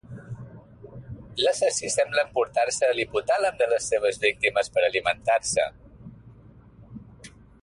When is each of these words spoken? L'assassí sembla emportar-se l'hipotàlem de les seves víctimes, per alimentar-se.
L'assassí 1.41 1.91
sembla 1.97 2.23
emportar-se 2.29 2.91
l'hipotàlem 3.01 3.61
de 3.61 3.69
les 3.75 3.93
seves 3.93 4.21
víctimes, 4.27 4.75
per 4.79 4.87
alimentar-se. 4.89 5.71